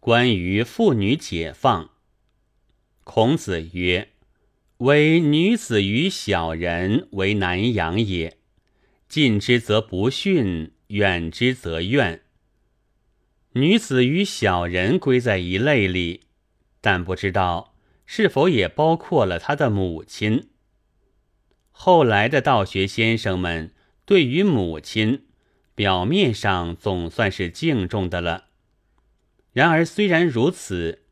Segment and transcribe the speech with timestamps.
[0.00, 1.90] 关于妇女解放。
[3.04, 4.08] 孔子曰
[4.78, 8.38] ：“唯女子与小人为难养也，
[9.10, 12.22] 近之则不逊，远之则怨。
[13.52, 16.22] 女子与小人归在一类里，
[16.80, 17.74] 但不知道
[18.06, 20.48] 是否也包括了他的母亲。
[21.70, 23.74] 后来的道学先生们
[24.06, 25.26] 对于母亲，
[25.74, 28.46] 表面上总算是敬重的了。”
[29.52, 31.02] 然而，虽然如此，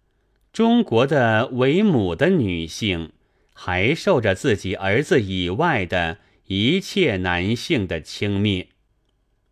[0.53, 3.13] 中国的为母的女性
[3.53, 8.69] 还受着自己儿子以外的一切男性的轻蔑。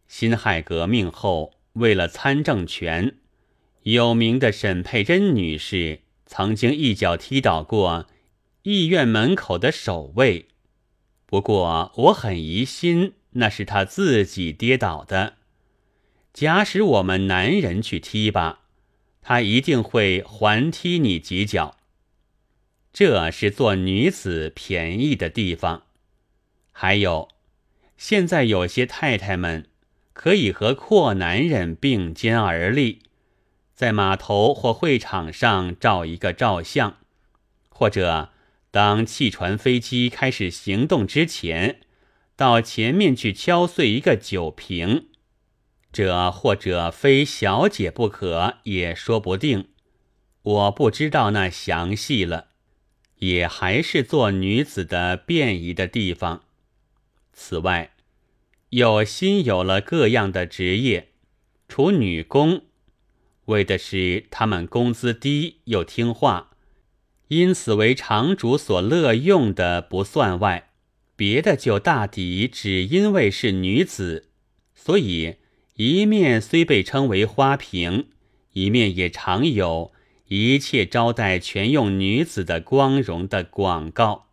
[0.06, 3.16] 辛亥革命后，为了参政权，
[3.82, 8.06] 有名的沈佩珍女士曾经一脚踢倒过
[8.62, 10.46] 议院门口的守卫。
[11.26, 15.34] 不过，我很疑心那是她自己跌倒的。
[16.32, 18.60] 假使我们男人去踢吧。
[19.28, 21.76] 他一定会还踢你几脚，
[22.92, 25.82] 这是做女子便宜的地方。
[26.70, 27.28] 还有，
[27.96, 29.66] 现在有些太太们
[30.12, 33.00] 可以和阔男人并肩而立，
[33.74, 36.98] 在码头或会场上照一个照相，
[37.68, 38.30] 或者
[38.70, 41.80] 当汽船、飞机开始行动之前，
[42.36, 45.08] 到前面去敲碎一个酒瓶。
[45.96, 49.68] 这或者非小姐不可，也说不定。
[50.42, 52.48] 我不知道那详细了，
[53.20, 56.42] 也还是做女子的便宜的地方。
[57.32, 57.92] 此外，
[58.68, 61.12] 有新有了各样的职业，
[61.66, 62.64] 除女工，
[63.46, 66.50] 为的是他们工资低又听话，
[67.28, 70.68] 因此为厂主所乐用的不算外，
[71.16, 74.28] 别的就大抵只因为是女子，
[74.74, 75.36] 所以。
[75.76, 78.08] 一面虽被称为花瓶，
[78.52, 79.92] 一面也常有
[80.28, 84.26] 一切招待全用女子的光荣的广告。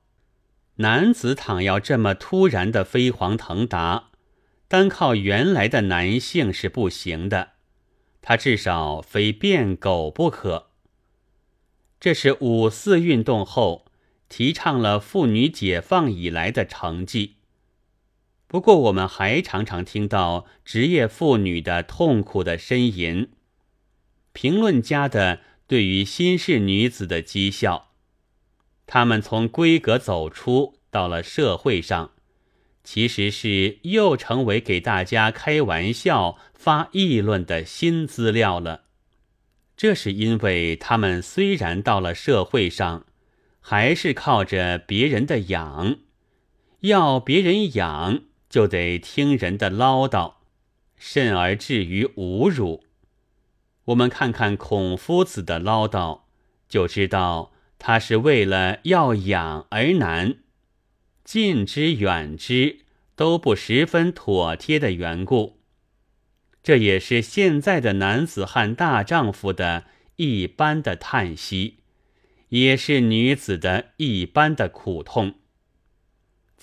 [0.78, 4.10] 男子倘要这么突然的飞黄腾达，
[4.70, 7.52] 单靠原来的男性是不行的，
[8.22, 10.70] 他至少非变狗不可。
[12.00, 13.86] 这是五四运动后
[14.30, 17.36] 提倡了妇女解放以来的成绩。
[18.54, 23.32] 不过，我们还常常听到职业妇女的痛苦的呻吟，
[24.32, 27.90] 评论家的对于新式女子的讥笑。
[28.86, 32.12] 她们从闺阁走出，到了社会上，
[32.84, 38.84] 其实是又成为给大家开玩笑、发议论的新资料了。
[39.76, 43.08] 这是因为她们虽然到了社会上，
[43.60, 45.96] 还是靠着别人的养，
[46.82, 48.26] 要别人养。
[48.54, 50.36] 就得听人的唠叨，
[50.96, 52.84] 甚而至于侮辱。
[53.86, 56.22] 我们看看孔夫子的唠叨，
[56.70, 60.36] 就知道他是为了要养而难，
[61.24, 62.82] 近之远之
[63.16, 65.58] 都不十分妥帖的缘故。
[66.62, 69.86] 这也是现在的男子汉大丈夫的
[70.18, 71.80] 一般的叹息，
[72.50, 75.40] 也是女子的一般的苦痛。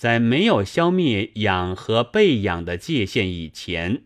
[0.01, 4.01] 在没有消灭养和被养的界限以前，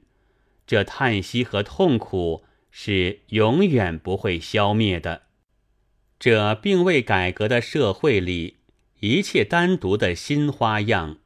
[0.68, 5.22] 这叹息和痛苦是永远不会消灭的。
[6.20, 8.58] 这并未改革的社会里，
[9.00, 11.20] 一切单独的新花样，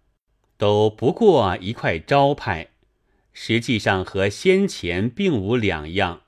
[0.56, 2.68] 都不过一块招牌，
[3.34, 6.22] 实际上和先前并无两样。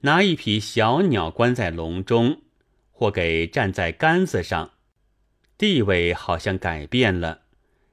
[0.00, 2.42] 拿一匹小鸟关在笼中，
[2.92, 4.72] 或给站在杆子上。
[5.60, 7.42] 地位好像改变了，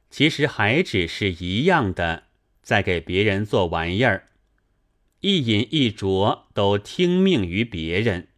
[0.09, 2.23] 其实还只是一样的，
[2.63, 4.29] 在给别人做玩意儿，
[5.19, 8.29] 一饮一啄都听命于别人。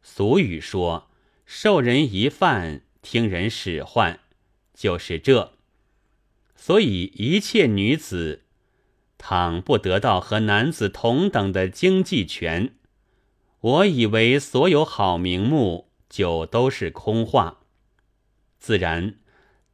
[0.00, 1.10] 俗语说
[1.44, 4.20] ：“受人一饭，听人使唤”，
[4.72, 5.58] 就是这。
[6.56, 8.44] 所以一切女子，
[9.18, 12.72] 倘不得到和男子同等的经济权，
[13.60, 17.60] 我以为所有好名目就都是空话。
[18.64, 19.16] 自然，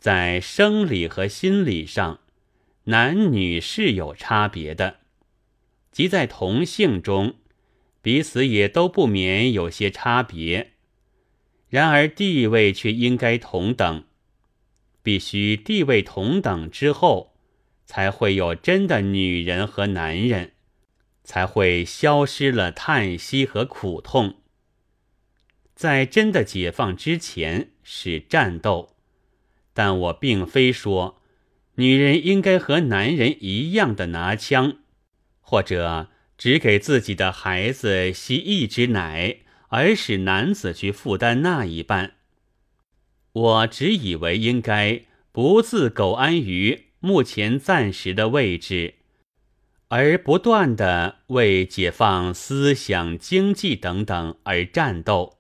[0.01, 2.19] 在生理和心理上，
[2.87, 4.97] 男女是有差别的；
[5.93, 7.37] 即在同性中，
[8.03, 10.73] 彼此也都不免有些差别。
[11.69, 14.03] 然而地位却应该同等，
[15.05, 17.37] 必须地位同等之后，
[17.87, 20.55] 才会有真的女人和男人，
[21.23, 24.40] 才会消失了叹息和苦痛。
[25.81, 27.71] 在真的解放之前。
[27.83, 28.91] 是战斗，
[29.73, 31.23] 但我并非说
[31.77, 34.77] 女人应该和男人一样的拿枪，
[35.41, 39.39] 或者只给自己的孩子吸一支奶，
[39.69, 42.13] 而使男子去负担那一半。
[43.33, 48.97] 我只以为应该不自苟安于目前暂时的位置，
[49.89, 55.40] 而不断的为解放思想、经济等等而战斗。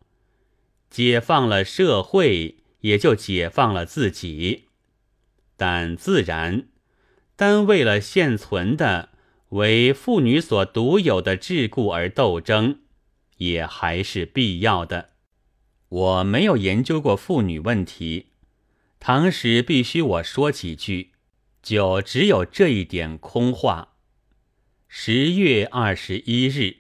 [0.91, 4.67] 解放了社会，也就解放了自己。
[5.57, 6.67] 但自然，
[7.37, 9.11] 单为了现存的
[9.51, 12.81] 为妇女所独有的桎梏而斗争，
[13.37, 15.11] 也还是必要的。
[15.89, 18.27] 我没有研究过妇女问题，
[18.99, 21.13] 唐时必须我说几句，
[21.63, 23.95] 就只有这一点空话。
[24.89, 26.80] 十月二十一日。